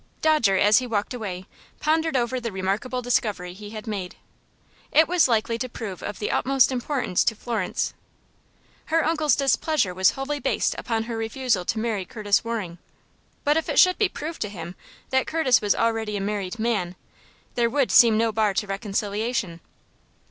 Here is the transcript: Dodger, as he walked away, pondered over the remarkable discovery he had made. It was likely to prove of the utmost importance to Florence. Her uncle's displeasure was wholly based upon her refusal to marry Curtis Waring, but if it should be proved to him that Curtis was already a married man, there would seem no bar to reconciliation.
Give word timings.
Dodger, 0.23 0.57
as 0.57 0.79
he 0.79 0.87
walked 0.87 1.13
away, 1.13 1.45
pondered 1.79 2.17
over 2.17 2.39
the 2.39 2.51
remarkable 2.51 3.03
discovery 3.03 3.53
he 3.53 3.69
had 3.69 3.85
made. 3.85 4.15
It 4.91 5.07
was 5.07 5.27
likely 5.27 5.59
to 5.59 5.69
prove 5.69 6.01
of 6.01 6.17
the 6.17 6.31
utmost 6.31 6.71
importance 6.71 7.23
to 7.23 7.35
Florence. 7.35 7.93
Her 8.85 9.05
uncle's 9.05 9.35
displeasure 9.35 9.93
was 9.93 10.09
wholly 10.13 10.39
based 10.39 10.73
upon 10.79 11.03
her 11.03 11.15
refusal 11.15 11.65
to 11.65 11.77
marry 11.77 12.03
Curtis 12.03 12.43
Waring, 12.43 12.79
but 13.43 13.57
if 13.57 13.69
it 13.69 13.77
should 13.77 13.99
be 13.99 14.09
proved 14.09 14.41
to 14.41 14.49
him 14.49 14.73
that 15.11 15.27
Curtis 15.27 15.61
was 15.61 15.75
already 15.75 16.17
a 16.17 16.19
married 16.19 16.57
man, 16.57 16.95
there 17.53 17.69
would 17.69 17.91
seem 17.91 18.17
no 18.17 18.31
bar 18.31 18.55
to 18.55 18.65
reconciliation. 18.65 19.59